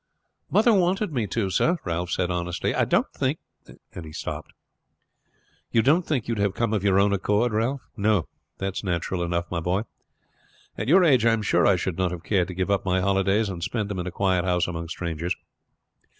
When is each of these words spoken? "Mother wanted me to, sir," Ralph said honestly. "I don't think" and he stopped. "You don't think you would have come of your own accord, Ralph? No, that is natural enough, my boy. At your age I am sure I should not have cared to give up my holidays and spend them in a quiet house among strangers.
"Mother 0.49 0.73
wanted 0.73 1.13
me 1.13 1.27
to, 1.27 1.51
sir," 1.51 1.77
Ralph 1.85 2.09
said 2.09 2.31
honestly. 2.31 2.73
"I 2.73 2.85
don't 2.85 3.13
think" 3.13 3.37
and 3.93 4.03
he 4.03 4.11
stopped. 4.11 4.51
"You 5.71 5.83
don't 5.83 6.07
think 6.07 6.27
you 6.27 6.33
would 6.33 6.41
have 6.41 6.55
come 6.55 6.73
of 6.73 6.83
your 6.83 6.99
own 6.99 7.13
accord, 7.13 7.53
Ralph? 7.53 7.81
No, 7.95 8.27
that 8.57 8.75
is 8.77 8.83
natural 8.83 9.21
enough, 9.21 9.51
my 9.51 9.59
boy. 9.59 9.83
At 10.75 10.87
your 10.87 11.03
age 11.03 11.23
I 11.23 11.33
am 11.33 11.43
sure 11.43 11.67
I 11.67 11.75
should 11.75 11.99
not 11.99 12.09
have 12.09 12.23
cared 12.23 12.47
to 12.47 12.55
give 12.55 12.71
up 12.71 12.83
my 12.83 12.99
holidays 12.99 13.47
and 13.47 13.61
spend 13.63 13.89
them 13.89 13.99
in 13.99 14.07
a 14.07 14.11
quiet 14.11 14.43
house 14.43 14.65
among 14.67 14.87
strangers. 14.87 15.35